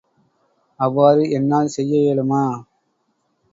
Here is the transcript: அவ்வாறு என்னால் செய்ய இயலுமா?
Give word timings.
அவ்வாறு 0.79 1.29
என்னால் 1.29 1.67
செய்ய 1.67 1.93
இயலுமா? 2.01 2.43